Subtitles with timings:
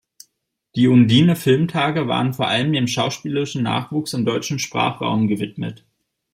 [0.73, 5.85] Die Undine-Filmtage waren vor allem dem schauspielerischen Nachwuchs im deutschen Sprachraum gewidmet.